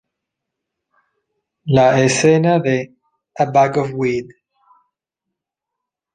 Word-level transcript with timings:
La 1.65 2.01
escena 2.01 2.57
de 2.57 2.95
"A 3.37 3.45
Bag 3.45 3.77
of 3.77 3.91
Weed". 3.93 4.29